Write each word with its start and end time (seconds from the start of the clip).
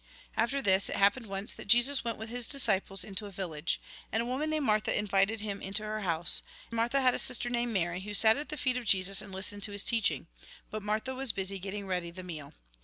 After 0.35 0.63
this, 0.63 0.89
it 0.89 0.95
happened 0.95 1.27
once 1.27 1.53
that 1.53 1.67
Jesus 1.67 2.03
went 2.03 2.15
78 2.15 2.15
THE 2.15 2.15
GOSPEL 2.15 2.15
IN 2.15 2.17
BRIEF 2.17 2.19
with 2.19 2.35
his 2.35 2.47
disciples 2.99 3.03
into 3.03 3.25
a 3.27 3.31
village. 3.31 3.79
And 4.11 4.23
a 4.23 4.25
woman 4.25 4.49
named 4.49 4.65
Martha 4.65 4.97
invited 4.97 5.41
him 5.41 5.61
into 5.61 5.83
her 5.83 6.01
house. 6.01 6.41
Martha 6.71 7.01
had 7.01 7.13
a 7.13 7.19
sister 7.19 7.51
named 7.51 7.71
Mary, 7.71 7.99
who 7.99 8.15
sat 8.15 8.35
at 8.35 8.49
the 8.49 8.57
feet 8.57 8.77
of 8.77 8.85
Jesus, 8.85 9.21
and 9.21 9.31
listened 9.31 9.61
to 9.61 9.71
his 9.71 9.83
teaching. 9.83 10.25
But 10.71 10.81
Martha 10.81 11.13
was 11.13 11.33
busy 11.33 11.59
getting 11.59 11.85
ready 11.85 12.09
the 12.09 12.23
meal. 12.23 12.51